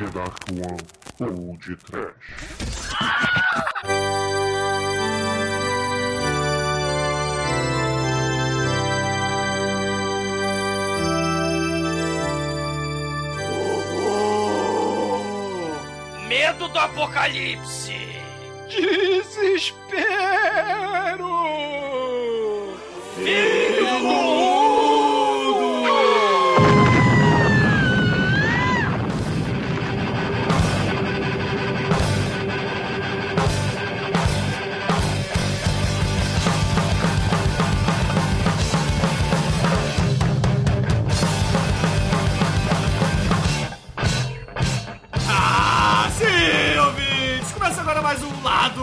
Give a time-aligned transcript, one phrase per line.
[0.00, 0.78] The Dark One
[1.20, 2.14] ou de Trash.
[16.26, 17.92] Medo do apocalipse!
[18.70, 20.00] Desespero!
[23.16, 23.59] Filho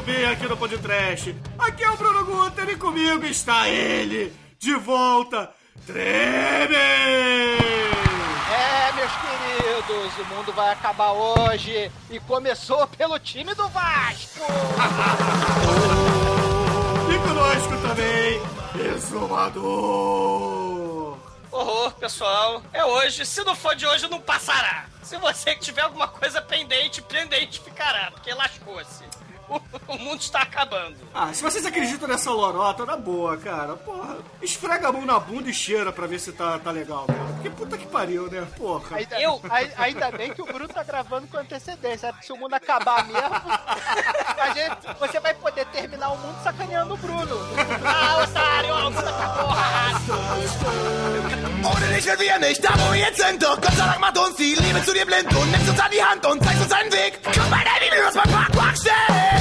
[0.07, 1.35] B aqui no Podcast.
[1.59, 5.51] Aqui é o Bruno Guter e comigo está ele, de volta,
[5.85, 6.75] Treme!
[8.49, 14.45] É, meus queridos, o mundo vai acabar hoje e começou pelo time do Vasco!
[17.09, 18.41] E conosco também,
[18.95, 20.17] Exumador!
[21.51, 22.61] Horror, pessoal.
[22.71, 23.25] É hoje.
[23.25, 24.85] Se não for de hoje, não passará.
[25.01, 29.05] Se você tiver alguma coisa pendente, pendente ficará, porque lascou-se.
[29.87, 30.97] O, mundo está acabando.
[31.13, 35.49] Ah, se vocês acreditam nessa lorota, na boa, cara, porra, esfrega a mão na bunda
[35.49, 37.19] e cheira pra ver se tá, tá legal, cara.
[37.35, 38.45] Porque puta que pariu, né?
[38.57, 38.97] Porra.
[38.97, 39.41] Ainda, eu...
[39.77, 43.21] ainda bem que o Bruno tá gravando com antecedência, porque se o mundo acabar mesmo,
[44.37, 47.37] a gente, você vai poder terminar o mundo sacaneando o Bruno.
[47.85, 49.47] Ah, otário, o mundo acabou.
[51.63, 53.41] Ohne dich wird wir nicht da, wo wir jetzt sind.
[53.41, 55.91] Doch Gott sei Dank macht uns die Liebe zu dir blind und nimmt uns an
[55.91, 57.19] die Hand und zeigt uns einen Weg.
[57.23, 59.36] Komm bei der Liebe, das beim Park, Park stehen.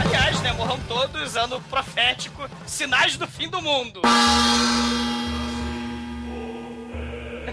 [0.00, 4.00] Aliás, né, morram todos, ano profético, sinais do fim do mundo.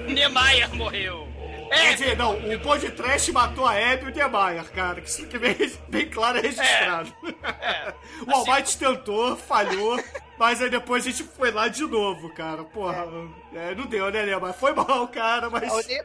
[0.08, 1.31] Niemeyer morreu.
[1.72, 5.00] Dizer, não, o podcast matou a Hebe e o Niemeyer, cara.
[5.00, 5.56] Que isso que bem,
[5.88, 7.14] bem claro é registrado.
[7.62, 7.94] É.
[8.28, 9.98] o Almighty tentou, falhou,
[10.38, 12.64] mas aí depois a gente foi lá de novo, cara.
[12.66, 13.08] Porra,
[13.54, 14.54] é, não deu, né, Niemeyer?
[14.54, 15.72] Foi mal, cara, mas...
[15.72, 16.04] O, Nie...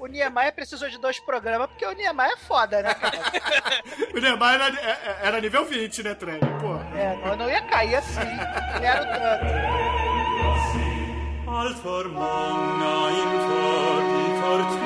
[0.00, 3.18] o Niemeyer precisou de dois programas, porque o Niemeyer é foda, né, cara?
[4.12, 6.40] o Niemeyer era, é, era, nível 20, né, Trem?
[6.60, 6.84] Porra.
[6.96, 8.20] É, não, não ia cair assim.
[8.82, 10.06] Era o tanto.
[11.56, 13.36] Altor magna in
[14.40, 14.85] forti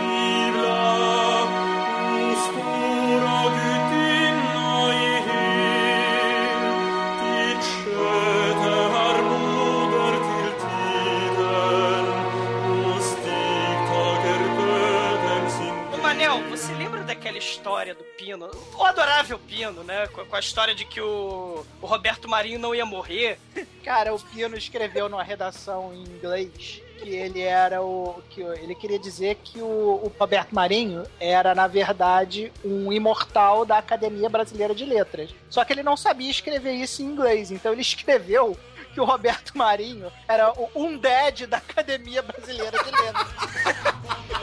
[17.30, 18.50] daquela história do Pino?
[18.76, 20.06] O adorável Pino, né?
[20.08, 23.38] Com, com a história de que o, o Roberto Marinho não ia morrer.
[23.84, 28.22] Cara, o Pino escreveu numa redação em inglês que ele era o.
[28.30, 33.78] que ele queria dizer que o, o, Roberto Marinho era, na verdade, um imortal da
[33.78, 35.30] Academia Brasileira de Letras.
[35.48, 38.56] Só que ele não sabia escrever isso em inglês, então ele escreveu
[38.92, 43.26] que o Roberto Marinho era o undead da Academia Brasileira de Letras.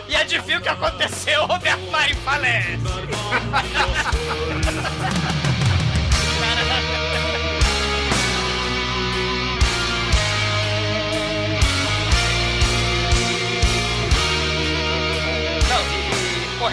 [0.07, 1.43] e adivinha o que aconteceu?
[1.43, 2.77] O Roberto Marinho falece.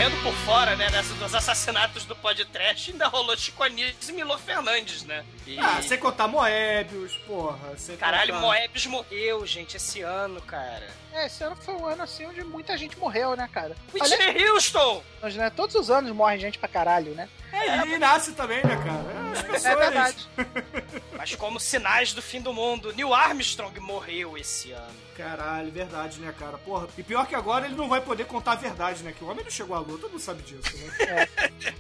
[0.04, 4.37] correndo por fora, né, nessa, dos assassinatos do podcast, ainda rolou Chico Anísio e Milo
[4.37, 5.25] Fernandes, né?
[5.47, 5.59] E...
[5.59, 7.76] Ah, sem contar Moebius, porra.
[7.78, 8.47] Sem Caralho, contar...
[8.47, 10.87] Moebius morreu, gente, esse ano, cara.
[11.12, 13.75] É, esse ano foi um ano assim onde muita gente morreu, né, cara?
[13.94, 15.03] Whitney Houston!
[15.22, 17.28] Mas, né, todos os anos morre gente pra caralho, né?
[17.53, 19.31] É, e nasce também, né, cara?
[19.32, 19.65] As pessoas...
[19.65, 20.28] É verdade.
[21.16, 25.04] Mas como sinais do fim do mundo, Neil Armstrong morreu esse ano.
[25.16, 26.59] Caralho, verdade, né, cara?
[26.59, 29.15] Porra, e pior que agora ele não vai poder contar a verdade, né?
[29.16, 31.28] Que o homem não chegou à lua, todo mundo sabe disso, né?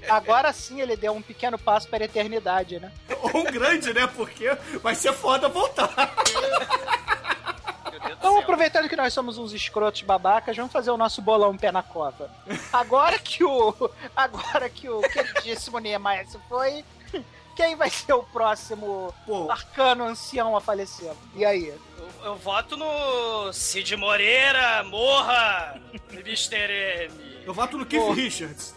[0.04, 0.10] É.
[0.10, 2.92] Agora sim ele deu um pequeno passo para a eternidade, né?
[3.22, 4.06] Ou um grande, né?
[4.06, 4.46] Porque
[4.82, 6.14] vai ser foda voltar.
[8.18, 11.82] Então, aproveitando que nós somos uns escrotos babacas, vamos fazer o nosso bolão pé na
[11.82, 12.30] cova.
[12.72, 13.74] Agora que o.
[14.16, 16.84] Agora que o queridíssimo Niemeyer se foi.
[17.54, 19.50] Quem vai ser o próximo Pô.
[19.50, 21.12] arcano ancião a falecer?
[21.36, 21.68] E aí?
[21.68, 21.78] Eu,
[22.24, 25.80] eu voto no Cid Moreira, morra,
[26.10, 27.08] Mr.
[27.10, 27.33] M.
[27.44, 28.12] Eu voto no Keith Pô.
[28.12, 28.74] Richards.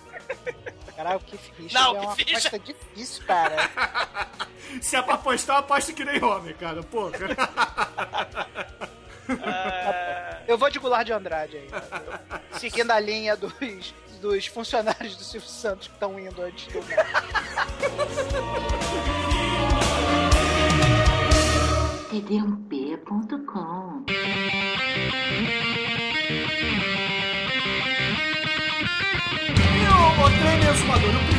[0.96, 3.70] Caralho, o Keith Richards Não, é uma Keith aposta difícil, cara.
[4.82, 6.84] Se é pra apostar, aposta que nem homem, cara.
[6.84, 7.18] Porra.
[9.30, 10.44] Uh...
[10.48, 11.70] Eu vou de Goulart de Andrade aí.
[12.54, 13.54] Seguindo a linha dos,
[14.22, 16.80] dos funcionários do Silvio Santos que estão indo antes do.
[22.10, 23.87] td1p.com
[30.18, 31.37] por três mesmo, Maduro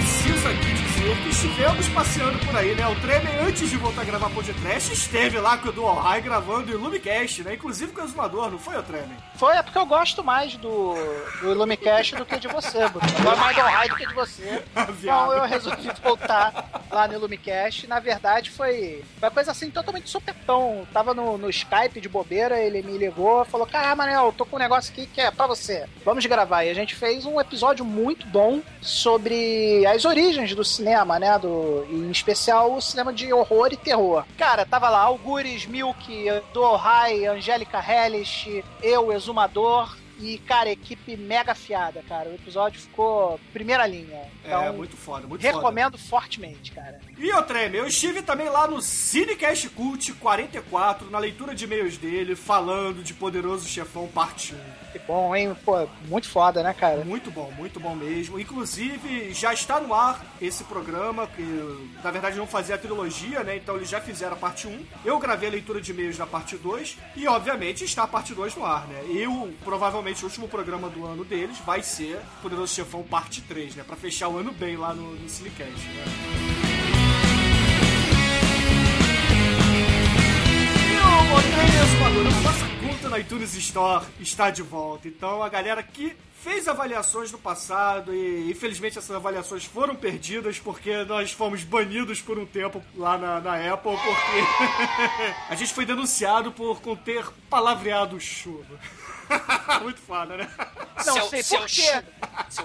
[1.16, 2.87] que estivemos passeando por aí, né?
[2.87, 6.72] O Tremer, antes de voltar a gravar podcast, esteve lá com o Dual High gravando
[6.72, 7.55] o Illumicast, né?
[7.55, 9.16] Inclusive com o Exumador, não foi o Tremer?
[9.37, 10.94] Foi, é porque eu gosto mais do,
[11.40, 13.06] do Illumicast do que de você, Bruno.
[13.19, 14.62] Eu gosto mais do High do que de você.
[14.78, 15.32] Então Viado.
[15.32, 17.87] eu resolvi voltar lá no Illumicast.
[17.87, 20.87] Na verdade, foi foi uma coisa assim totalmente supetão.
[20.93, 24.58] Tava no, no Skype de bobeira, ele me ligou falou: Caramba, Manel, tô com um
[24.58, 25.87] negócio aqui que é pra você.
[26.05, 26.64] Vamos gravar.
[26.64, 31.38] E a gente fez um episódio muito bom sobre as origens do cinema, né?
[31.38, 34.24] Do, em especial o cinema de horror e terror.
[34.36, 39.96] Cara, tava lá Algures, Milk, do High, Angélica Hellish, eu, Exumador.
[40.20, 42.28] E, cara, equipe mega fiada, cara.
[42.30, 44.28] O episódio ficou primeira linha.
[44.44, 45.54] Então, é, muito foda, muito foda.
[45.54, 47.00] recomendo fortemente, cara.
[47.16, 51.96] E o Tremer, eu estive também lá no Cinecast Cult 44, na leitura de e-mails
[51.96, 54.58] dele, falando de Poderoso Chefão Parte 1.
[54.93, 55.55] Que bom, hein?
[55.64, 57.05] Pô, muito foda, né, cara?
[57.05, 58.40] Muito bom, muito bom mesmo.
[58.40, 61.43] Inclusive, já está no ar esse programa, que
[62.02, 63.56] na verdade não fazia a trilogia, né?
[63.56, 64.85] Então eles já fizeram a parte 1.
[65.05, 66.96] Eu gravei a leitura de e-mails da parte 2.
[67.17, 69.05] E, obviamente, está a parte 2 no ar, né?
[69.11, 73.76] E o, provavelmente o último programa do ano deles vai ser Poderoso Chefão Parte 3,
[73.76, 73.84] né?
[73.87, 76.68] Pra fechar o ano bem lá no, no Cinecast, né?
[81.28, 85.08] E o Otrem Exumador, a nossa conta na iTunes Store está de volta.
[85.08, 91.04] Então a galera que fez avaliações no passado e infelizmente essas avaliações foram perdidas porque
[91.04, 94.38] nós fomos banidos por um tempo lá na, na Apple porque
[95.50, 98.78] a gente foi denunciado por conter palavreado chuva.
[99.82, 100.48] Muito foda, né?
[101.04, 102.02] Não Seu- sei seu por quê.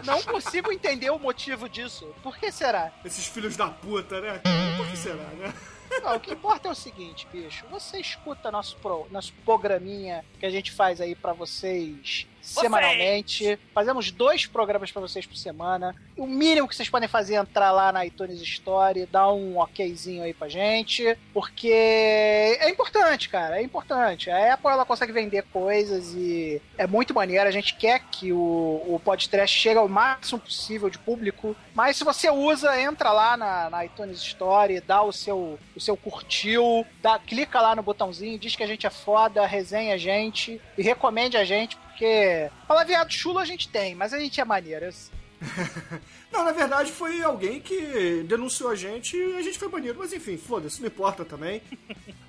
[0.06, 2.13] Não consigo entender o motivo disso.
[2.24, 2.92] Por que será?
[3.04, 4.39] Esses filhos da puta, né?
[4.77, 5.54] Por que será, né?
[6.01, 7.65] Não, o que importa é o seguinte, bicho.
[7.69, 13.57] Você escuta nosso, pro, nosso programinha que a gente faz aí pra vocês semanalmente.
[13.74, 15.95] Fazemos dois programas pra vocês por semana.
[16.18, 20.24] O mínimo que vocês podem fazer é entrar lá na iTunes Store, dar um okzinho
[20.24, 24.30] aí pra gente, porque é importante, cara, é importante.
[24.30, 27.47] A Apple ela consegue vender coisas e é muito maneiro.
[27.47, 32.03] A gente quer que o, o podcast chegue ao máximo possível de público, mas se
[32.03, 37.18] você usa, entra lá na, na iTunes Store, dá o seu, o seu curtiu, dá,
[37.20, 41.38] clica lá no botãozinho, diz que a gente é foda, resenha a gente e recomende
[41.38, 44.90] a gente, porque palavreado chulo a gente tem, mas a gente é maneiro.
[46.31, 50.00] Não, na verdade foi alguém que denunciou a gente e a gente foi banido.
[50.00, 51.62] Mas enfim, foda-se, não importa também.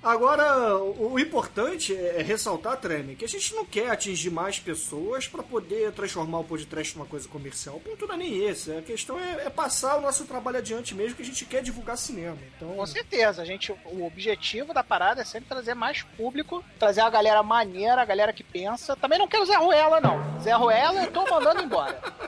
[0.03, 5.41] Agora, o, importante é ressaltar, Treme, que a gente não quer atingir mais pessoas pra
[5.41, 7.77] poder transformar o podcast numa coisa comercial.
[7.77, 8.71] O ponto não é nem esse.
[8.71, 11.97] A questão é, é passar o nosso trabalho adiante mesmo, que a gente quer divulgar
[11.97, 12.37] cinema.
[12.55, 17.01] Então, Com certeza, a gente, o objetivo da parada é sempre trazer mais público, trazer
[17.01, 18.95] a galera maneira, a galera que pensa.
[18.95, 20.39] Também não quero Zé Ruela, não.
[20.39, 21.99] Zé Ruela eu tô mandando embora.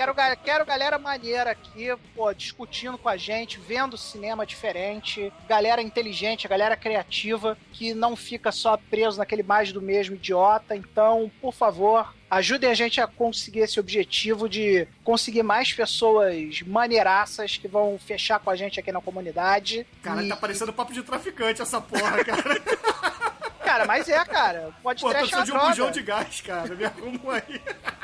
[0.00, 6.48] Quero, quero galera maneira aqui, pô, discutindo com a gente, vendo cinema diferente, galera inteligente,
[6.48, 10.74] galera criativa, que não fica só preso naquele mais do mesmo idiota.
[10.74, 17.58] Então, por favor, ajudem a gente a conseguir esse objetivo de conseguir mais pessoas maneiraças
[17.58, 19.86] que vão fechar com a gente aqui na comunidade.
[20.02, 22.60] cara, E- tá parecendo papo de traficante essa porra, cara.
[23.70, 24.70] Cara, mas é, cara.
[24.82, 26.74] Pode Pô, tô de um bujão de gás, cara.
[26.74, 27.60] Me arruma aí.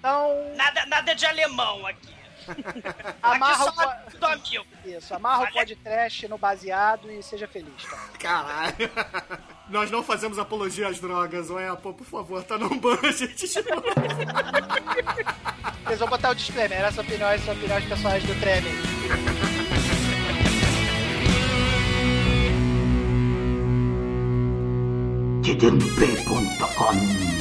[0.00, 2.08] Então, Nada, nada de alemão aqui.
[3.22, 4.66] amarra o, aqui só do amigo.
[4.84, 8.02] isso, amarra o Olha- podcast no baseado e seja feliz, cara.
[8.18, 8.90] Caralho.
[9.68, 13.12] Nós não fazemos apologia às drogas, ou é, pô, por favor, tá não ban a
[13.12, 13.84] gente de novo.
[15.86, 18.72] Eles vão botar o disclaimer, essas opiniões são opiniões pessoais do Tremem.
[25.70, 27.39] Tdmp.com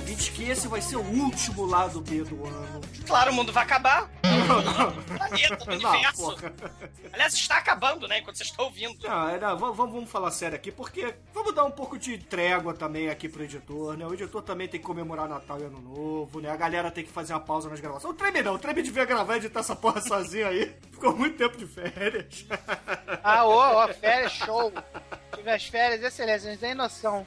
[0.00, 2.80] ouvintes que esse vai ser o último lado B do ano.
[3.06, 4.08] Claro, o mundo vai acabar.
[5.16, 6.22] Planeta, do Não, universo.
[6.22, 6.52] porra.
[7.12, 8.18] Aliás, está acabando, né?
[8.18, 9.06] Enquanto vocês estão ouvindo.
[9.06, 12.74] Não, é, não, vamos, vamos falar sério aqui, porque vamos dar um pouco de trégua
[12.74, 14.06] também aqui pro editor, né?
[14.06, 16.50] O editor também tem que comemorar Natal e Ano Novo, né?
[16.50, 18.12] A galera tem que fazer uma pausa nas gravações.
[18.12, 20.74] O Treme não, o Treme devia gravar e editar essa porra sozinho aí.
[20.92, 22.46] Ficou muito tempo de férias.
[23.22, 24.72] Ah, ô, ó, férias, show.
[25.34, 27.26] Tive as férias, excelente, vocês têm noção.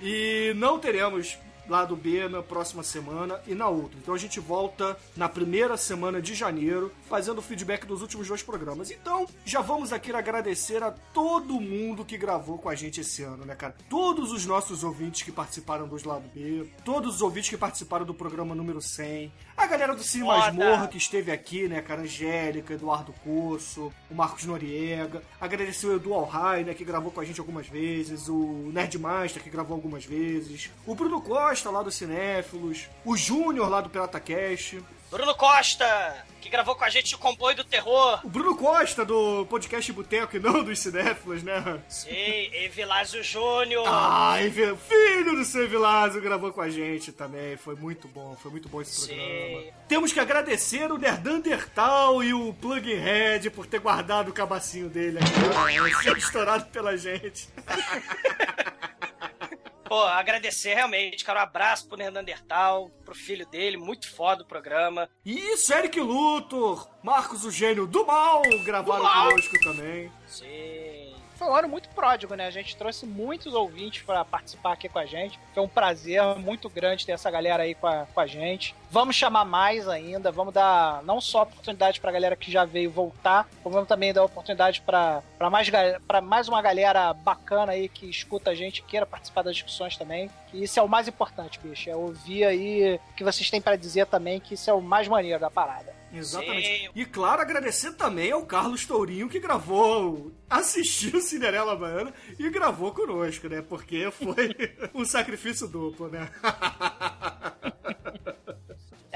[0.00, 3.98] E não teremos lado B na próxima semana e na outra.
[3.98, 8.42] Então a gente volta na primeira semana de janeiro, fazendo o feedback dos últimos dois
[8.42, 8.90] programas.
[8.90, 13.44] Então, já vamos aqui agradecer a todo mundo que gravou com a gente esse ano,
[13.44, 13.76] né, cara?
[13.88, 18.14] Todos os nossos ouvintes que participaram dos lado B, todos os ouvintes que participaram do
[18.14, 20.52] programa número 100, a galera do Cine Foda.
[20.52, 22.02] Masmorra que esteve aqui, né, cara?
[22.02, 25.22] Angélica, Eduardo Corso, o Marcos Noriega.
[25.40, 28.28] Agradecer o Edu Alhai, né, que gravou com a gente algumas vezes.
[28.28, 30.70] O Nerdmaster, que gravou algumas vezes.
[30.86, 32.88] O Bruno Costa, lá do Cinéfilos.
[33.04, 34.82] O Júnior, lá do Pirata Cast.
[35.10, 38.20] Bruno Costa, que gravou com a gente o Comboio do Terror.
[38.24, 41.80] O Bruno Costa, do podcast Boteco e não dos Cinéfilos, né?
[41.88, 42.10] Sim,
[42.52, 43.84] Evilásio Júnior.
[43.88, 47.56] Ah, e vi- filho do seu Evilásio gravou com a gente também.
[47.56, 49.14] Foi muito bom, foi muito bom esse Sim.
[49.16, 49.62] programa.
[49.88, 55.18] Temos que agradecer o Nerdandertal e o Plugin Head por ter guardado o cabacinho dele
[55.18, 57.48] aqui, sendo estourado pela gente.
[59.88, 61.40] Pô, agradecer realmente, cara.
[61.40, 65.08] Um abraço pro Neandertal, pro filho dele, muito foda o programa.
[65.24, 69.28] Isso, Eric Luthor, Marcos o Gênio do Mal gravaram Do Mal.
[69.30, 70.12] conosco também.
[70.26, 70.95] Sim.
[71.36, 72.46] Foi um ano muito pródigo, né?
[72.46, 75.38] A gente trouxe muitos ouvintes pra participar aqui com a gente.
[75.54, 78.74] Foi um prazer muito grande ter essa galera aí com a, com a gente.
[78.90, 83.46] Vamos chamar mais ainda, vamos dar não só oportunidade pra galera que já veio voltar,
[83.62, 85.68] como também dar oportunidade pra mais,
[86.22, 90.30] mais uma galera bacana aí que escuta a gente, queira participar das discussões também.
[90.54, 91.90] Isso é o mais importante, bicho.
[91.90, 95.06] É ouvir aí o que vocês têm pra dizer também, que isso é o mais
[95.06, 95.94] maneiro da parada.
[96.18, 96.66] Exatamente.
[96.66, 96.90] Sim.
[96.94, 103.48] E claro, agradecer também ao Carlos Tourinho que gravou, assistiu Cinderela Baiana e gravou conosco,
[103.48, 103.62] né?
[103.62, 104.54] Porque foi
[104.94, 106.30] um sacrifício duplo, né?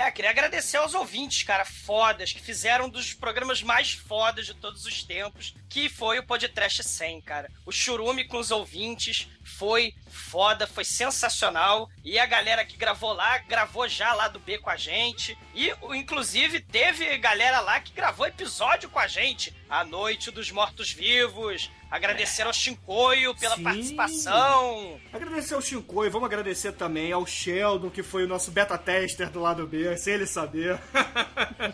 [0.01, 4.55] É, queria agradecer aos ouvintes, cara, fodas, que fizeram um dos programas mais fodas de
[4.55, 7.51] todos os tempos, que foi o Podcast 100, cara.
[7.67, 9.29] O churume com os ouvintes
[9.59, 11.89] foi foda, foi sensacional.
[12.05, 15.37] E a galera que gravou lá, gravou já lá do B com a gente.
[15.55, 19.55] E, o- inclusive, teve galera lá que gravou episódio com a gente.
[19.69, 21.71] A Noite dos Mortos-Vivos.
[21.91, 23.65] Agradecer ao Shinkoio pela Sim.
[23.65, 25.01] participação.
[25.13, 29.29] Agradecer ao Shinko e vamos agradecer também ao Sheldon, que foi o nosso beta tester
[29.31, 30.79] do lado B, sem ele saber.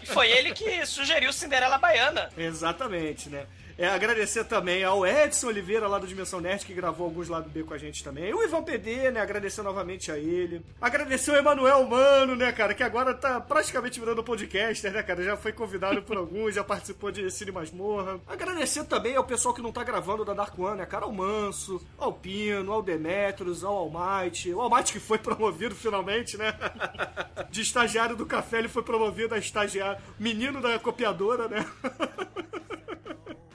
[0.03, 2.31] E foi ele que sugeriu Cinderela Baiana.
[2.37, 3.47] Exatamente, né?
[3.79, 7.51] É, agradecer também ao Edson Oliveira lá do Dimensão Nerd, que gravou alguns lá do
[7.51, 8.33] B com a gente também.
[8.33, 9.21] O Ivan PD, né?
[9.21, 10.63] Agradecer novamente a ele.
[10.81, 12.73] Agradecer o Emanuel Mano, né, cara?
[12.73, 15.23] Que agora tá praticamente virando podcaster, né, cara?
[15.23, 18.19] Já foi convidado por alguns, já participou de Cine Masmorra.
[18.27, 21.05] Agradecer também ao pessoal que não tá gravando da Dark One, né, cara?
[21.05, 24.55] Ao Manso, ao Pino, ao Demetrius, ao Almighty.
[24.55, 26.55] O Almighty que foi promovido finalmente, né?
[27.51, 30.01] De estagiário do café, ele foi promovido a estagiário.
[30.19, 31.67] Menino da copiadora, né?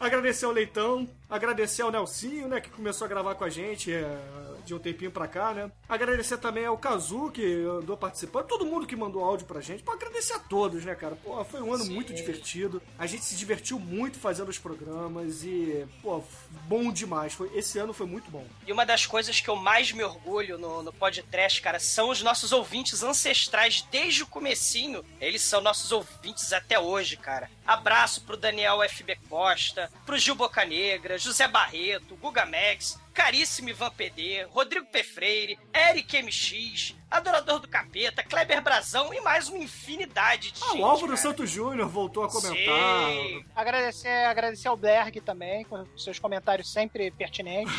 [0.02, 4.18] Agradecer ao Leitão, agradecer ao Nelsinho, né, que começou a gravar com a gente é,
[4.66, 5.72] de um tempinho pra cá, né?
[5.88, 9.84] Agradecer também ao Kazu, que andou participando, todo mundo que mandou áudio pra gente.
[9.84, 11.16] Pô, agradecer a todos, né, cara?
[11.16, 12.82] Pô, foi um ano muito divertido.
[12.98, 16.24] A gente se divertiu muito fazendo os programas e, pô,
[16.68, 17.34] bom demais.
[17.34, 18.46] Foi, esse ano foi muito bom.
[18.66, 22.22] E uma das coisas que eu mais me orgulho no, no podcast, cara, são os
[22.22, 25.04] nossos ouvintes ancestrais desde o comecinho.
[25.20, 27.50] Eles são nossos ouvintes até hoje, cara.
[27.66, 34.46] Abraço pro Daniel FB Costa, pro Gil Bocanegra, José Barreto, Guga Max, caríssimo Ivan PD,
[34.54, 35.04] Rodrigo P.
[35.04, 40.82] Freire, Eric MX, Adorador do Capeta, Kleber Brazão e mais uma infinidade de Ah, gente,
[40.82, 41.18] o Álvaro cara.
[41.18, 43.10] Santos Júnior voltou a comentar.
[43.10, 43.46] Sim.
[43.54, 47.74] Agradecer, agradecer ao Blerg também, com seus comentários sempre pertinentes.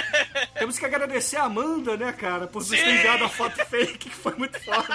[0.58, 4.10] Temos que agradecer a Amanda, né, cara, por nos ter enviado a foto fake, que
[4.10, 4.94] foi muito foda.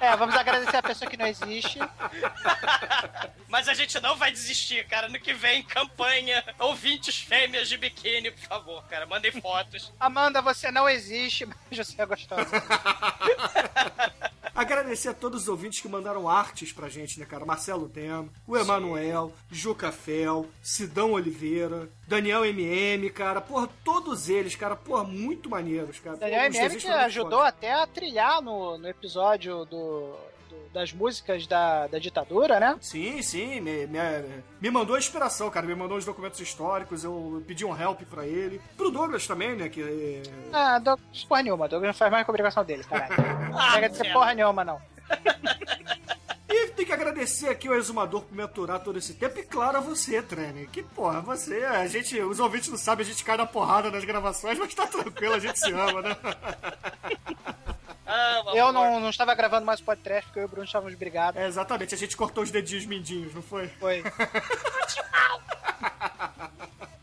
[0.00, 1.78] É, vamos agradecer a pessoa que não existe.
[3.48, 5.08] Mas a gente não vai desistir, cara.
[5.08, 9.06] No que vem, campanha ouvintes fêmeas de biquíni, por favor, cara.
[9.06, 9.92] Mandem fotos.
[9.98, 12.50] Amanda, você não existe, mas você é gostosa.
[14.54, 17.44] Agradecer a todos os ouvintes que mandaram artes pra gente, né, cara?
[17.44, 23.40] Marcelo Demo, o Emanuel, Juca Fel, Sidão Oliveira, Daniel MM, cara.
[23.40, 24.76] Porra, todos eles, cara.
[24.76, 26.16] Porra, muito maneiros, cara.
[26.16, 27.48] Daniel Pô, MM que ajudou fodas.
[27.48, 30.14] até a trilhar no, no episódio do-
[30.74, 32.76] das músicas da, da ditadura, né?
[32.80, 33.98] Sim, sim, me, me,
[34.60, 35.64] me mandou a inspiração, cara.
[35.64, 38.60] Me mandou os documentos históricos, eu pedi um help pra ele.
[38.76, 39.68] Pro Douglas também, né?
[39.68, 40.20] Que
[40.52, 41.68] Ah, Douglas, porra nenhuma.
[41.68, 43.14] Douglas não faz mais que obrigação dele, caralho.
[43.54, 44.80] Não Ah, pega de ser porra nenhuma, não.
[46.48, 49.38] E tem que agradecer aqui ao exumador por me aturar todo esse tempo.
[49.38, 50.66] E claro, a você, Trene.
[50.66, 54.04] Que porra, você, a gente, os ouvintes não sabem, a gente cai na porrada nas
[54.04, 56.16] gravações, mas tá tranquilo, a gente se ama, né?
[58.06, 60.94] Ah, Eu não, não estava gravando mais o podcast porque eu e o Bruno estávamos
[60.94, 61.40] brigados.
[61.40, 63.68] É, exatamente, a gente cortou os dedinhos mindinhos, não foi?
[63.80, 64.02] Foi.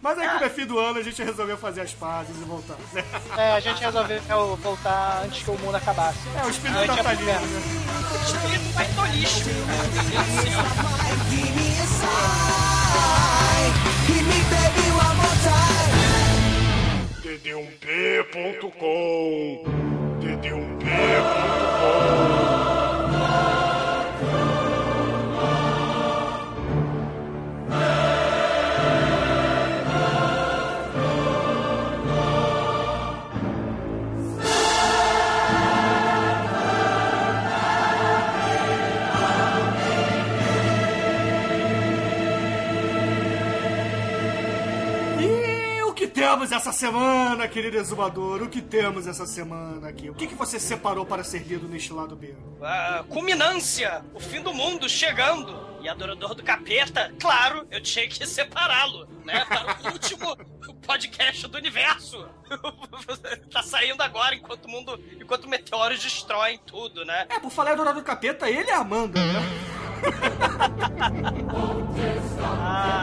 [0.02, 2.76] Mas aí, como é fim do ano, a gente resolveu fazer as pazes e voltar.
[2.92, 3.04] né?
[3.38, 4.20] É, a gente resolveu
[4.58, 6.18] voltar antes que o mundo acabasse.
[6.42, 7.48] É, o espírito é natalino, inferno.
[7.48, 7.62] né?
[8.12, 10.52] O espírito vai pro lixo.
[18.72, 20.01] dd1p.com
[20.42, 20.82] dd1p.com
[46.42, 48.42] temos essa semana, querido exumador?
[48.42, 50.10] O que temos essa semana aqui?
[50.10, 52.34] O que, que você separou para ser lido neste lado B?
[52.64, 55.70] A culminância, o fim do mundo chegando.
[55.82, 59.46] E adorador do capeta, claro, eu tinha que separá-lo, né?
[59.46, 60.36] Para o último
[60.86, 62.28] podcast do universo.
[63.52, 65.00] tá saindo agora enquanto o mundo.
[65.20, 67.28] Enquanto meteoros destroem tudo, né?
[67.30, 69.40] É, por falar em adorador do capeta, ele é a Amanda, né?
[72.44, 73.01] Ah,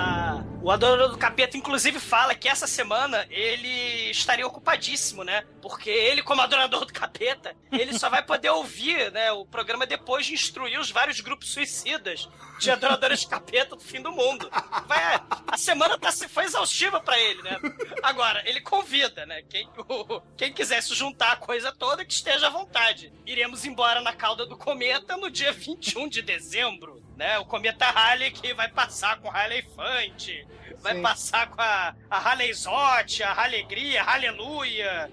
[0.68, 5.42] o Adorador do Capeta, inclusive, fala que essa semana ele estaria ocupadíssimo, né?
[5.62, 10.26] Porque ele, como Adorador do Capeta, ele só vai poder ouvir né, o programa depois
[10.26, 12.28] de instruir os vários grupos suicidas
[12.60, 14.50] de Adoradores do Capeta do fim do mundo.
[14.86, 17.58] Vai, a semana tá, foi exaustiva pra ele, né?
[18.02, 19.40] Agora, ele convida, né?
[19.48, 23.10] Quem, o, quem quiser se juntar à coisa toda, que esteja à vontade.
[23.24, 27.36] Iremos embora na cauda do cometa no dia 21 de dezembro né?
[27.40, 30.46] O cometa Halley que vai passar com Halley Fante,
[30.80, 31.02] vai Sim.
[31.02, 35.10] passar com a, a Halley Zote, a Alegria, a Aleluia,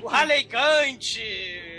[0.00, 1.75] o, o Halley Gante,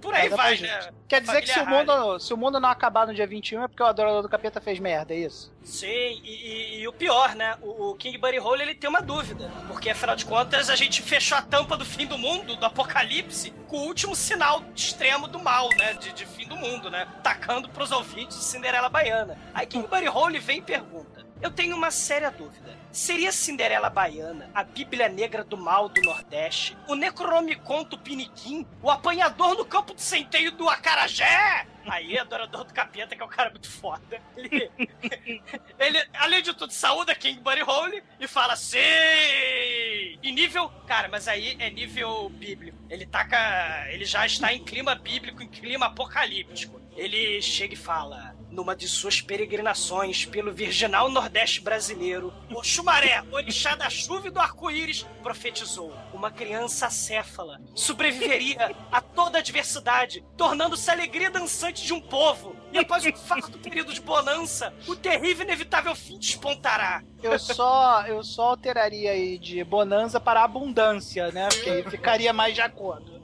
[0.00, 0.68] por aí Nada pra vai, gente.
[0.70, 0.90] né?
[1.08, 3.68] Quer dizer que se o, mundo, se o mundo não acabar no dia 21 é
[3.68, 5.52] porque o adorador do capeta fez merda, é isso?
[5.64, 7.56] Sim, e, e- e o pior, né?
[7.62, 9.50] O, o King Buddy Hole ele tem uma dúvida.
[9.68, 13.50] Porque afinal de contas a gente fechou a tampa do fim do mundo, do apocalipse,
[13.68, 15.94] com o último sinal extremo do mal, né?
[15.94, 17.06] De, de fim do mundo, né?
[17.22, 19.38] Tacando pros ouvintes de Cinderela Baiana.
[19.54, 22.76] Aí King Buddy Hole vem e pergunta: Eu tenho uma séria dúvida.
[22.90, 29.54] Seria Cinderela Baiana a Bíblia Negra do Mal do Nordeste, o Necronomicon Tupiniquim, o apanhador
[29.54, 31.66] no campo de centeio do Acarajé?
[31.86, 34.20] Aí, adorador do capeta, que é um cara muito foda.
[34.36, 34.70] Ele,
[35.78, 38.78] ele, além de tudo, saúda King Buddy Hole e fala sim!
[38.78, 40.68] E nível.
[40.86, 42.76] Cara, mas aí é nível bíblico.
[42.90, 43.86] Ele taca.
[43.90, 46.80] Ele já está em clima bíblico, em clima apocalíptico.
[46.96, 48.35] Ele chega e fala.
[48.56, 54.40] Numa de suas peregrinações pelo virginal Nordeste brasileiro, o Xumaré, orixá da chuva e do
[54.40, 62.00] arco-íris, profetizou: uma criança acéfala sobreviveria a toda adversidade, tornando-se a alegria dançante de um
[62.00, 62.56] povo.
[62.72, 67.02] E após um farto período de bonança, o terrível e inevitável fim despontará.
[67.22, 71.46] Eu só, eu só alteraria aí de bonança para abundância, né?
[71.48, 73.16] Porque ficaria mais de acordo.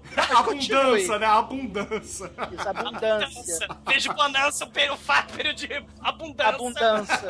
[0.45, 0.79] Continue.
[0.81, 1.27] Abundância, né?
[1.27, 2.31] Abundância.
[2.53, 3.69] Isso, abundância.
[3.87, 6.55] Desde bonança, o peri- o farto período de abundância.
[6.55, 7.29] Abundância.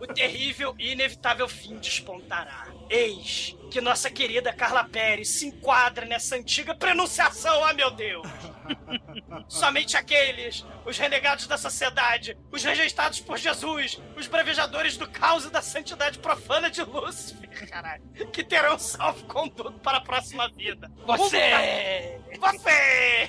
[0.00, 2.66] o terrível e inevitável fim despontará.
[2.88, 8.26] Eis que nossa querida Carla Pérez se enquadra nessa antiga prenunciação, ah meu Deus!
[9.48, 15.50] Somente aqueles, os renegados da sociedade, os rejeitados por Jesus, os brevejadores do caos e
[15.50, 20.90] da santidade profana de Lúcifer, caralho, que terão salvo-conduto para a próxima vida.
[21.06, 21.29] Você!
[21.30, 23.28] Você!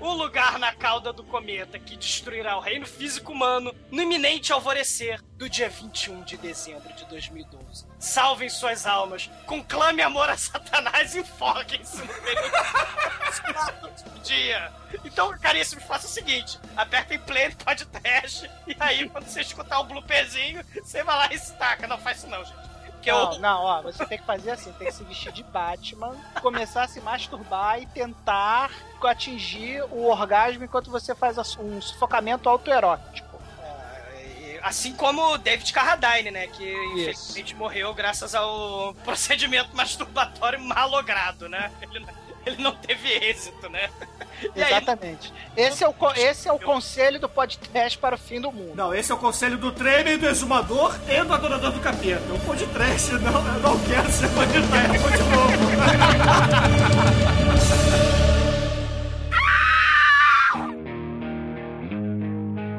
[0.00, 5.22] O lugar na cauda do cometa que destruirá o reino físico humano no iminente alvorecer
[5.36, 7.86] do dia 21 de dezembro de 2012.
[7.98, 12.50] Salvem suas almas, conclame amor a Satanás e enfoquem-se no período
[14.10, 14.72] do dia.
[15.04, 19.80] Então, caríssimo, faça o seguinte: aperta em play no podcast e aí, quando você escutar
[19.80, 21.86] o blooperzinho, você vai lá e se taca.
[21.86, 22.69] Não faz isso, não, gente.
[23.00, 25.42] Que Não, eu, não, ó, você tem que fazer assim, tem que se vestir de
[25.42, 28.70] Batman, começar a se masturbar e tentar
[29.02, 33.30] atingir o orgasmo enquanto você faz um sufocamento autoerótico.
[34.62, 36.46] Assim como o David Carradine, né?
[36.48, 41.72] Que infelizmente morreu graças ao procedimento masturbatório malogrado, né?
[41.80, 42.06] Ele,
[42.46, 43.90] ele não teve êxito, né?
[44.56, 45.30] E aí, Exatamente.
[45.54, 48.74] Esse é, o, esse é o conselho do podcast para o fim do mundo.
[48.74, 52.22] Não, esse é o conselho do trailer, do exumador e do adorador do capeta.
[52.32, 55.50] O podcast, não, eu não quero ser podcast de novo.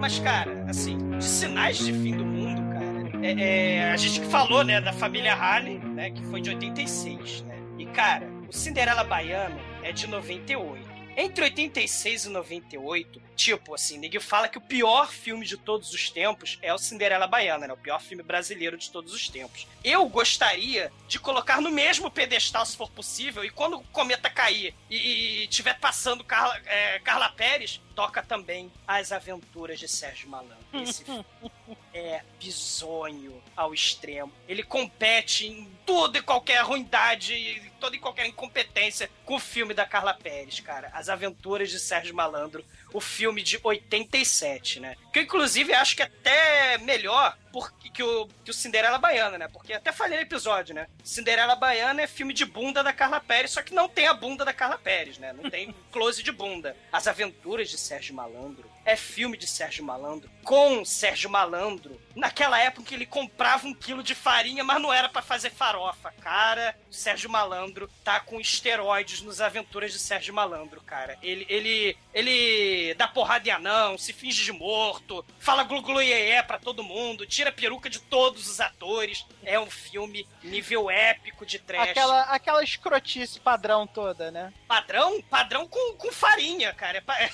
[0.02, 4.26] Mas, cara, assim, de sinais de fim do mundo, cara, é, é, a gente que
[4.26, 7.56] falou, né, da família Halley, né, que foi de 86, né?
[7.78, 10.84] E, cara, o Cinderela Baiano é de 98.
[11.16, 16.12] Entre 86 e 98, tipo assim, ninguém fala que o pior filme de todos os
[16.12, 17.74] tempos é o Cinderela Baiana, né?
[17.74, 19.68] O pior filme brasileiro de todos os tempos.
[19.84, 24.76] Eu gostaria de colocar no mesmo pedestal, se for possível, e quando o cometa cair
[24.88, 30.58] e, e tiver passando Carla, é, Carla Pérez, toca também As Aventuras de Sérgio Malandro.
[30.74, 31.26] Esse filme
[31.94, 34.32] é bizonho ao extremo.
[34.48, 39.74] Ele compete em tudo e qualquer ruindade, e toda e qualquer incompetência com o filme
[39.74, 40.90] da Carla Pérez, cara.
[40.94, 44.96] As Aventuras de Sérgio Malandro, o filme de 87, né?
[45.12, 49.38] Que eu, inclusive, acho que é até melhor porque, que, o, que o Cinderela Baiana,
[49.38, 49.48] né?
[49.48, 50.88] Porque até falei no episódio, né?
[51.04, 54.46] Cinderela Baiana é filme de bunda da Carla Pérez, só que não tem a bunda
[54.46, 55.34] da Carla Pérez, né?
[55.34, 56.76] Não tem close de bunda.
[56.92, 62.88] As Aventuras de Sérgio Malandro é filme de Sérgio Malandro, com Sérgio Malandro, naquela época
[62.88, 66.14] que ele comprava um quilo de farinha, mas não era para fazer farofa.
[66.22, 71.18] Cara, Sérgio Malandro tá com esteroides nos aventuras de Sérgio Malandro, cara.
[71.22, 76.60] Ele, ele, ele dá porrada em anão, se finge de morto, fala glu iê, pra
[76.60, 79.26] todo mundo, tira a peruca de todos os atores.
[79.44, 81.90] É um filme nível épico de trash.
[81.90, 84.52] Aquela, aquela escrotice padrão toda, né?
[84.68, 85.22] Padrão?
[85.24, 87.04] Padrão com, com farinha, cara.
[87.18, 87.30] É,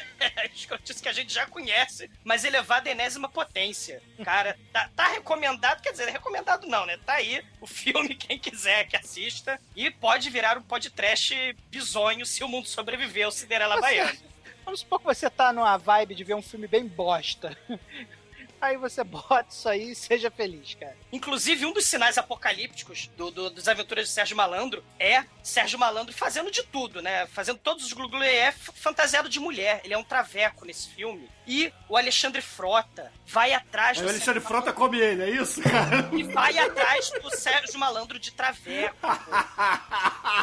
[0.42, 4.00] é escrotice que a gente já conhece, mas elevado à enésima potência.
[4.24, 6.98] Cara, tá, tá recomendado, quer dizer, recomendado não, né?
[7.04, 9.60] Tá aí o filme, quem quiser que assista.
[9.74, 14.16] E pode virar um podcast bizonho se o mundo sobreviver ao Cinderela Baiana.
[14.64, 17.56] Vamos supor que você tá numa vibe de ver um filme bem bosta.
[18.62, 20.96] Aí você bota isso aí e seja feliz, cara.
[21.12, 26.14] Inclusive, um dos sinais apocalípticos do, do- das aventuras de Sérgio Malandro é Sérgio Malandro
[26.14, 27.26] fazendo de tudo, né?
[27.26, 29.80] Fazendo todos os glu é fantasiado de mulher.
[29.84, 31.28] Ele é um traveco nesse filme.
[31.46, 35.60] E o Alexandre Frota vai atrás do o Alexandre Sérgio Frota come ele, é isso,
[35.62, 36.08] cara?
[36.12, 38.96] e vai atrás do Sérgio Malandro de Traveco.
[39.00, 39.08] pô.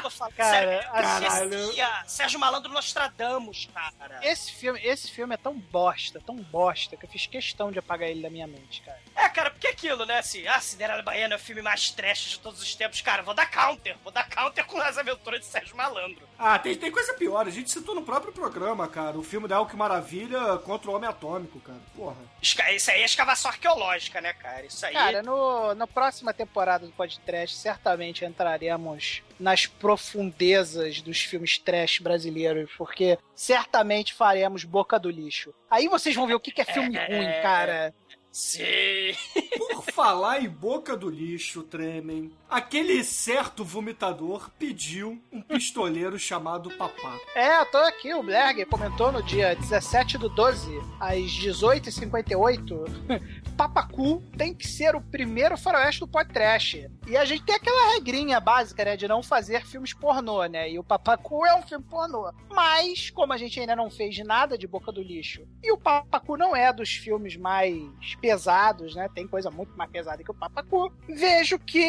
[0.01, 0.91] Tô falando Cara, sério.
[0.91, 1.55] caralho.
[1.57, 4.19] Assistia Sérgio Malandro Nostradamus, cara.
[4.23, 8.09] Esse filme, esse filme é tão bosta, tão bosta, que eu fiz questão de apagar
[8.09, 8.99] ele da minha mente, cara.
[9.15, 10.19] É, cara, porque aquilo, né?
[10.19, 13.01] Assim, ah, Cinderela Baiana é o filme mais trash de todos os tempos.
[13.01, 13.95] Cara, vou dar counter.
[14.03, 16.27] Vou dar counter com as aventuras de Sérgio Malandro.
[16.37, 17.47] Ah, tem, tem coisa pior.
[17.47, 19.17] A gente citou no próprio programa, cara.
[19.17, 21.79] O filme da El Que Maravilha contra o Homem Atômico, cara.
[21.95, 22.15] Porra.
[22.41, 24.65] Esca- Isso aí é escavação arqueológica, né, cara?
[24.65, 24.93] Isso aí.
[24.93, 32.69] Cara, no, na próxima temporada do podcast, certamente entraremos nas profundezas dos filmes trash brasileiros,
[32.77, 35.53] porque certamente faremos boca do lixo.
[35.69, 37.93] Aí vocês vão ver o que, que é filme ruim, cara.
[38.31, 39.13] Sim.
[39.57, 47.19] Por falar em boca do lixo, tremem, aquele certo vomitador pediu um pistoleiro chamado Papá.
[47.35, 52.85] É, eu tô aqui, o Blerger comentou no dia 17 do 12, às 18h58,
[53.57, 56.89] Papacu tem que ser o primeiro faroeste do podcast.
[57.07, 60.79] E a gente tem aquela regrinha básica, né, de não fazer filmes pornô, né, e
[60.79, 62.31] o Papacu é um filme pornô.
[62.49, 66.37] Mas, como a gente ainda não fez nada de Boca do Lixo, e o Papacu
[66.37, 70.91] não é dos filmes mais pesados, né, tem coisa muito mais pesada que o Papacu,
[71.07, 71.83] vejo que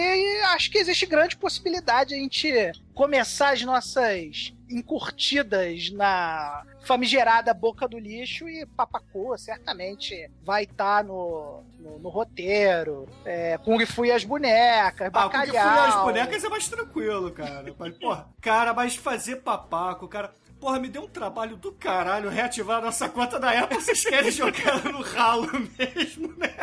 [0.54, 7.86] acho que existe grande possibilidade de a gente começar as nossas encurtidas na famigerada boca
[7.88, 13.08] do lixo e Papacu certamente vai estar no, no, no roteiro.
[13.24, 15.88] É, Kung Fu e as bonecas, Ah, porque fui bacalhau.
[15.98, 17.74] as bonecas é mais tranquilo, cara.
[17.78, 20.32] Mas, porra, cara, mas fazer papaco, cara.
[20.60, 23.80] Porra, me deu um trabalho do caralho reativar a nossa conta da Apple.
[23.80, 26.54] Vocês querem jogar ela no ralo mesmo, né?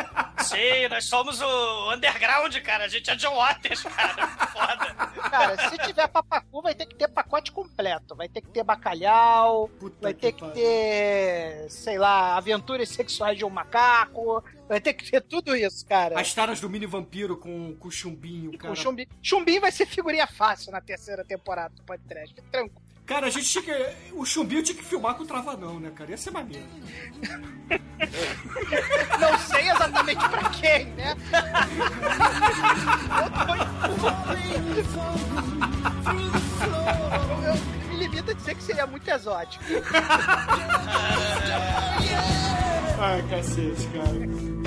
[0.44, 2.84] Sim, nós somos o underground, cara.
[2.84, 4.28] A gente é John Waters, cara.
[4.28, 4.94] Foda.
[5.28, 8.14] Cara, se tiver Papacu, vai ter que ter pacote completo.
[8.14, 10.54] Vai ter que ter bacalhau, Puta vai que ter que pariu.
[10.54, 14.42] ter, sei lá, aventuras sexuais de um macaco.
[14.68, 16.18] Vai ter que ter tudo isso, cara.
[16.20, 18.72] As taras do mini vampiro com, com o chumbinho, E com cara.
[18.72, 19.06] o Chumbim.
[19.20, 22.34] Chumbim vai ser figurinha fácil na terceira temporada do podcast.
[22.52, 22.86] Tranquilo.
[23.08, 23.72] Cara, a gente tinha que.
[24.12, 26.10] O chumbinho tinha que filmar com o travanão, né, cara?
[26.10, 26.66] Ia ser maneiro.
[29.18, 31.16] Não sei exatamente pra quem, né?
[37.46, 37.54] Eu, eu
[37.88, 39.64] me limito a dizer que seria muito exótico.
[43.00, 44.57] Ai, cacete, cara.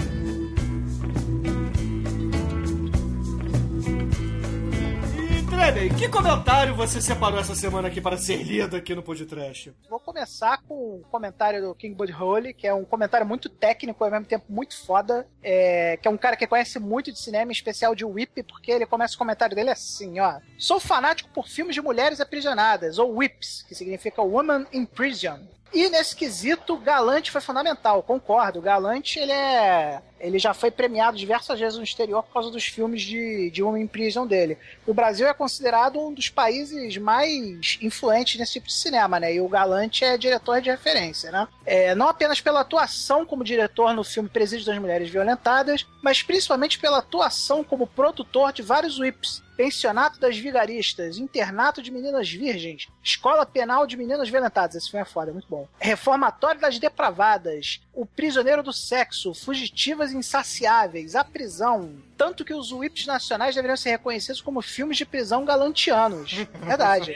[5.98, 9.74] Que comentário você separou essa semana aqui para ser lido aqui no Podcast?
[9.90, 14.04] Vou começar com um comentário do King Bud Holly, que é um comentário muito técnico
[14.04, 15.26] e ao mesmo tempo muito foda.
[15.42, 18.72] é, que é um cara que conhece muito de cinema, em especial de Whip, porque
[18.72, 20.40] ele começa o comentário dele assim, ó.
[20.58, 25.40] Sou fanático por filmes de mulheres aprisionadas, ou Whips, que significa Woman in Prison.
[25.74, 28.62] E nesse quesito, Galante foi fundamental, concordo.
[28.62, 30.02] Galante, ele é.
[30.20, 33.80] Ele já foi premiado diversas vezes no exterior por causa dos filmes de, de Woman
[33.80, 34.56] in Prison dele.
[34.86, 39.34] O Brasil é considerado um dos países mais influentes nesse tipo de cinema, né?
[39.34, 41.48] E o Galante é diretor de referência, né?
[41.66, 46.78] É, não apenas pela atuação como diretor no filme Presídio das Mulheres Violentadas, mas principalmente
[46.78, 49.42] pela atuação como produtor de vários whips.
[49.66, 54.76] Pensionato das Vigaristas, Internato de Meninas Virgens, Escola Penal de Meninas Violentadas.
[54.76, 55.68] Esse filme é foda, é muito bom.
[55.80, 61.94] Reformatório das Depravadas, O Prisioneiro do Sexo, Fugitivas Insaciáveis, A Prisão.
[62.18, 66.32] Tanto que os whips nacionais deveriam ser reconhecidos como filmes de prisão galantianos.
[66.66, 67.16] Verdade.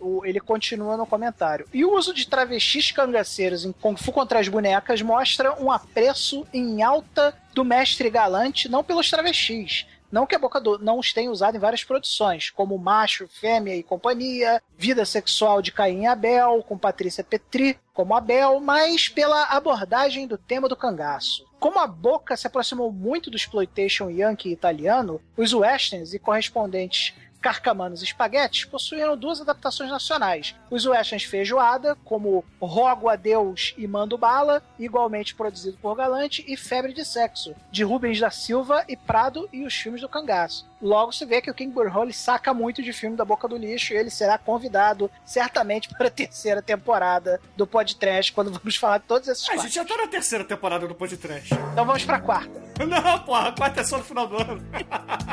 [0.00, 1.66] O- ele continua no comentário.
[1.72, 6.46] E o uso de travestis cangaceiros em Kung Fu contra as bonecas mostra um apreço
[6.52, 11.12] em alta do mestre galante, não pelos travestis, Não que a Boca do não os
[11.12, 16.06] tenha usado em várias produções, como Macho, Fêmea e Companhia, Vida Sexual de Caim e
[16.06, 21.46] Abel, com Patrícia Petri como Abel, mas pela abordagem do tema do cangaço.
[21.58, 28.00] Como a Boca se aproximou muito do exploitation yankee italiano, os westerns e correspondentes Carcamanos
[28.00, 30.54] e Espaguetes possuíram duas adaptações nacionais.
[30.70, 36.56] Os westerns Feijoada, como Rogo a Deus e Mando Bala, igualmente produzido por Galante, e
[36.56, 40.66] Febre de Sexo, de Rubens da Silva e Prado e os filmes do cangaço.
[40.80, 43.94] Logo se vê que o King Burhole saca muito de filme da boca do lixo
[43.94, 49.04] e ele será convidado certamente para a terceira temporada do podcast quando vamos falar de
[49.04, 51.54] todos esses A gente já tá na terceira temporada do podcast.
[51.72, 52.66] Então vamos pra quarta.
[52.84, 54.62] Não, porra, a quarta é só no final do ano.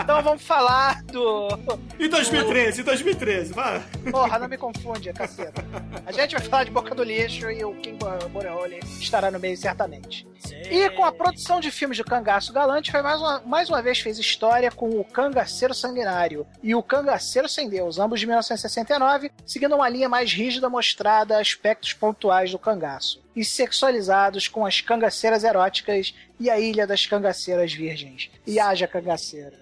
[0.01, 1.47] Então vamos falar do.
[2.03, 3.81] Em 2013, em 2013, vai.
[4.11, 5.63] Porra, não me confunde, caceta.
[6.05, 7.97] A gente vai falar de Boca do Lixo e o King
[8.29, 10.27] Boreoli estará no meio certamente.
[10.69, 14.01] E com a produção de filmes de Cangaço Galante, foi mais uma, mais uma vez
[14.01, 19.73] fez história com o Cangaceiro Sanguinário e o Cangaceiro Sem Deus, ambos de 1969, seguindo
[19.73, 23.23] uma linha mais rígida mostrada aspectos pontuais do cangaço.
[23.33, 28.29] E sexualizados com as cangaceiras eróticas e a Ilha das Cangaceiras Virgens.
[28.45, 29.57] E haja cangaceira.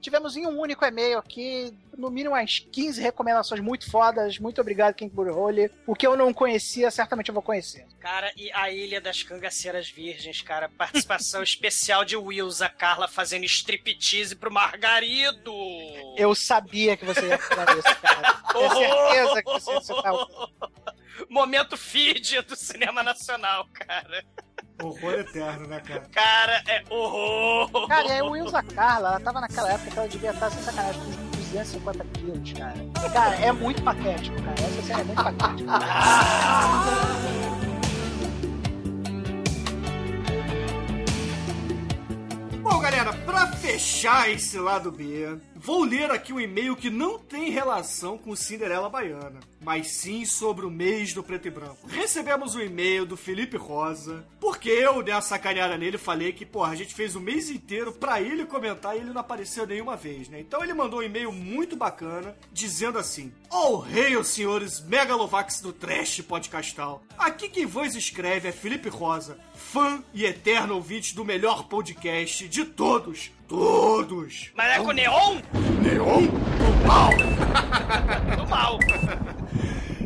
[0.00, 4.38] Tivemos em um único e-mail aqui, no mínimo umas 15 recomendações muito fodas.
[4.38, 5.70] Muito obrigado, King Burhole.
[5.86, 7.86] O que eu não conhecia, certamente eu vou conhecer.
[8.00, 10.68] Cara, e a Ilha das Cangaceiras Virgens, cara.
[10.68, 15.52] Participação especial de Wilsa Carla fazendo striptease pro Margarido.
[16.16, 18.40] Eu sabia que você ia falar isso, cara.
[18.52, 20.50] Tenho certeza que você ia citar o...
[21.28, 24.24] Momento feed do cinema nacional, cara.
[24.82, 26.06] Horror eterno, né, cara?
[26.12, 27.86] Cara, é horror.
[27.88, 30.62] Cara, e aí o Wilsa Carla, ela tava naquela época que ela devia estar sem
[30.62, 31.16] sacanagem com uns
[31.50, 32.74] 250 quilos, cara.
[33.12, 34.54] Cara, é muito patético, cara.
[34.58, 35.72] Essa cena é muito patética.
[42.62, 47.50] Bom, galera, pra fechar esse lado B, vou ler aqui um e-mail que não tem
[47.50, 51.86] relação com Cinderela Baiana, mas sim sobre o mês do preto e branco.
[51.86, 56.72] Recebemos um e-mail do Felipe Rosa, porque eu, dei uma sacaneada nele, falei que, porra,
[56.72, 60.30] a gente fez o mês inteiro pra ele comentar e ele não apareceu nenhuma vez,
[60.30, 60.40] né?
[60.40, 65.72] Então ele mandou um e-mail muito bacana, dizendo assim: Oh, rei, os senhores megalovax do
[65.74, 67.02] trash podcastal.
[67.18, 72.64] Aqui quem vos escreve é Felipe Rosa, fã e eterno ouvinte do melhor podcast de
[72.64, 73.30] todos.
[73.50, 74.52] Todos!
[74.54, 75.40] Mas é com neon?
[75.82, 77.10] Neon do mal!
[78.38, 78.78] Do mal.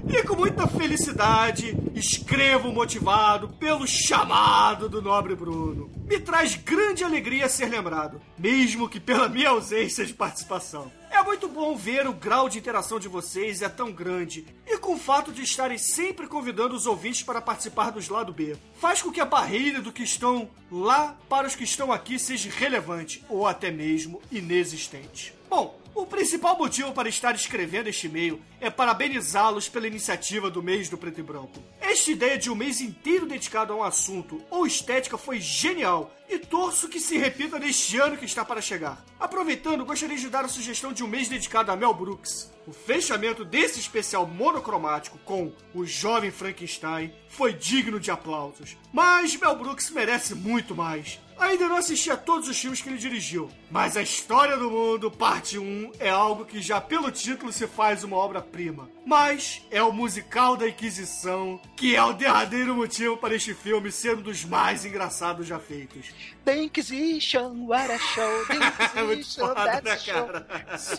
[0.08, 5.90] E com muita felicidade, escrevo motivado pelo chamado do nobre Bruno.
[6.06, 10.90] Me traz grande alegria ser lembrado, mesmo que pela minha ausência de participação.
[11.14, 14.94] É muito bom ver o grau de interação de vocês é tão grande, e com
[14.94, 18.56] o fato de estarem sempre convidando os ouvintes para participar dos lado B.
[18.80, 22.50] Faz com que a barreira do que estão lá para os que estão aqui seja
[22.50, 25.32] relevante, ou até mesmo inexistente.
[25.48, 30.88] Bom, o principal motivo para estar escrevendo este e-mail é parabenizá-los pela iniciativa do mês
[30.88, 31.62] do preto e branco.
[31.80, 36.38] Esta ideia de um mês inteiro dedicado a um assunto ou estética foi genial e
[36.38, 39.04] torço que se repita neste ano que está para chegar.
[39.20, 42.52] Aproveitando, gostaria de dar a sugestão de um mês dedicado a Mel Brooks.
[42.66, 48.76] O fechamento desse especial monocromático com o jovem Frankenstein foi digno de aplausos.
[48.92, 51.20] Mas Mel Brooks merece muito mais.
[51.38, 55.10] Ainda não assisti a todos os filmes que ele dirigiu, mas a História do Mundo,
[55.10, 58.88] parte 1, é algo que já pelo título se faz uma obra-prima.
[59.04, 64.16] Mas é o musical da Inquisição que é o derradeiro motivo para este filme ser
[64.16, 66.06] um dos mais engraçados já feitos.
[66.44, 68.46] The Inquisition, what a show.
[68.46, 68.54] The
[69.00, 70.78] É muito Inquisition, foda, né, cara?
[70.78, 70.96] Sim,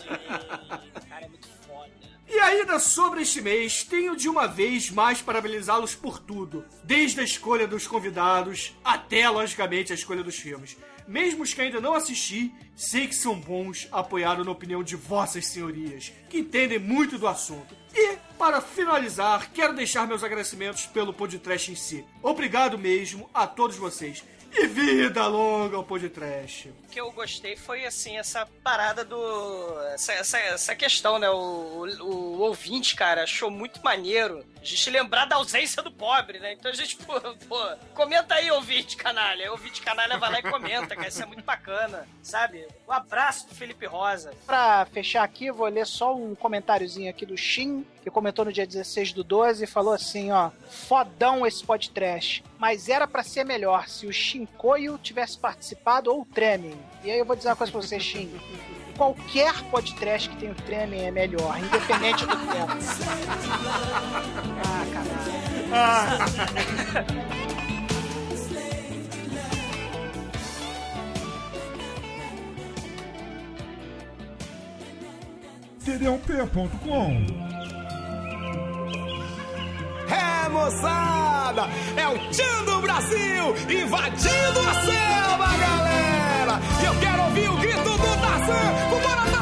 [1.08, 1.55] cara, é muito.
[2.28, 7.24] E ainda sobre este mês, tenho de uma vez mais parabenizá-los por tudo, desde a
[7.24, 10.76] escolha dos convidados até, logicamente, a escolha dos filmes.
[11.06, 15.46] Mesmo os que ainda não assisti, sei que são bons apoiados na opinião de vossas
[15.46, 17.76] senhorias, que entendem muito do assunto.
[17.94, 22.04] E, para finalizar, quero deixar meus agradecimentos pelo podcast em si.
[22.20, 24.24] Obrigado mesmo a todos vocês.
[24.58, 26.68] E vida longa ao podcast.
[26.68, 29.78] O que eu gostei foi, assim, essa parada do...
[29.92, 31.28] Essa, essa, essa questão, né?
[31.28, 36.40] O, o, o ouvinte, cara, achou muito maneiro a gente lembrar da ausência do pobre,
[36.40, 36.54] né?
[36.54, 37.58] Então a gente, pô, pô
[37.94, 39.44] comenta aí, ouvinte canalha.
[39.44, 41.08] Aí, Ouvinte canalha vai lá e comenta, cara.
[41.08, 42.66] Isso é muito bacana, sabe?
[42.88, 44.32] Um abraço do Felipe Rosa.
[44.44, 48.66] Pra fechar aqui, vou ler só um comentáriozinho aqui do Shin, que comentou no dia
[48.66, 53.88] 16 do 12 e falou assim, ó, fodão esse podcast, mas era pra ser melhor
[53.88, 56.76] se o Shinkoio tivesse participado ou o Tremen.
[57.04, 58.30] E aí eu vou dizer uma coisa pra você, Shin.
[58.96, 62.72] Qualquer podcast que tem o Tremen é melhor, independente do tempo.
[64.64, 66.36] Ah, caralho.
[75.86, 77.55] td1p.com.
[80.08, 81.68] É, moçada!
[81.96, 86.60] É o Tchan do Brasil invadindo a selva, galera!
[86.84, 89.35] Eu quero ouvir o grito do Tarzan!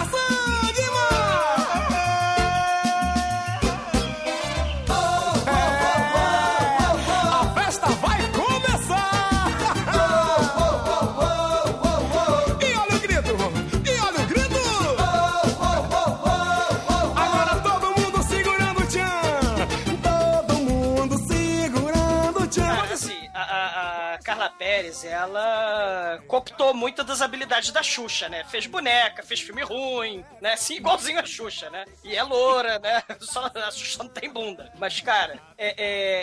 [25.06, 28.44] Ela cooptou muito das habilidades da Xuxa, né?
[28.44, 30.54] Fez boneca, fez filme ruim, né?
[30.54, 31.84] Assim, igualzinho a Xuxa, né?
[32.02, 33.02] E é loura, né?
[33.20, 34.72] Só, a Xuxa não tem bunda.
[34.78, 35.74] Mas, cara, é-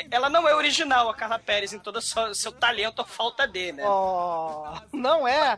[0.02, 3.06] é, ela não é original, a Carla Pérez, em todo o seu, seu talento ou
[3.06, 3.84] falta de, né?
[3.86, 5.58] Oh, não é?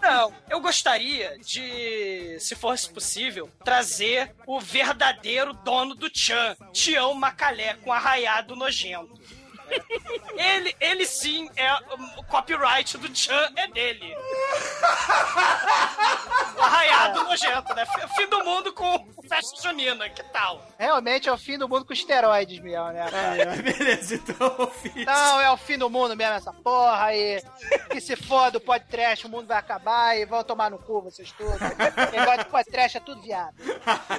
[0.00, 7.74] Não, eu gostaria de, se fosse possível, trazer o verdadeiro dono do Tchan, Tião Macalé,
[7.74, 9.20] com arraiado nojento.
[10.36, 11.72] Ele, ele sim é
[12.16, 14.16] o copyright do Chan é dele.
[16.58, 17.84] Arraiado nojento, né?
[18.16, 20.62] Fim do mundo com festa junina, que tal?
[20.78, 23.10] Realmente é o fim do mundo com esteroides mesmo, né?
[23.10, 23.36] cara?
[23.36, 25.06] É, beleza, então, fiz.
[25.06, 27.42] Não, é o fim do mundo mesmo, essa porra aí.
[27.90, 31.32] Que se foda o podcast, o mundo vai acabar e vão tomar no cu vocês
[31.32, 31.58] todos.
[32.12, 33.54] Negócio de podcast é tudo viado.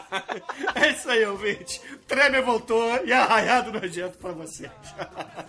[0.75, 1.79] é isso aí, ouvinte.
[2.07, 4.71] Tremer voltou e arraiado nojento pra vocês.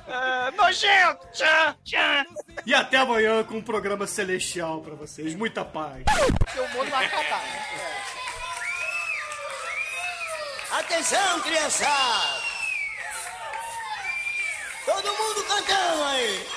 [0.06, 1.26] Ah, nojento!
[1.32, 1.76] Tchan!
[1.84, 2.24] Tchan!
[2.66, 5.34] E até amanhã com um programa celestial pra vocês.
[5.34, 6.04] Muita paz.
[6.38, 7.83] Porque o mundo vai acabar, né?
[10.76, 12.42] Atenção, criançada!
[14.84, 16.48] Todo mundo cantando aí!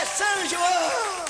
[0.00, 1.20] É São João!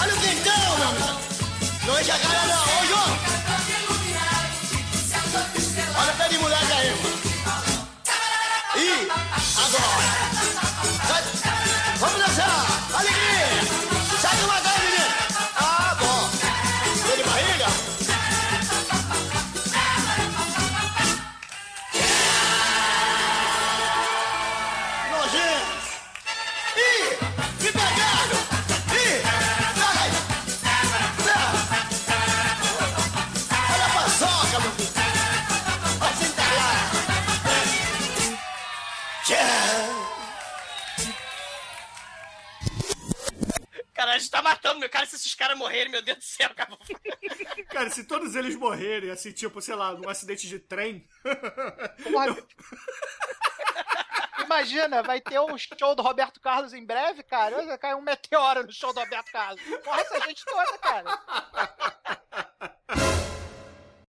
[0.00, 1.20] Olha o quentão, amigo.
[1.86, 2.18] Não enche a
[45.20, 46.76] esses caras morrerem, meu Deus do céu, cara.
[47.70, 51.06] Cara, se todos eles morrerem, assim, tipo, sei lá, num acidente de trem.
[52.02, 52.36] Porra.
[54.44, 57.62] Imagina, vai ter o show do Roberto Carlos em breve, cara.
[57.62, 59.60] Vai cair um meteoro no show do Roberto Carlos.
[59.84, 61.20] Porra, essa gente toda, cara.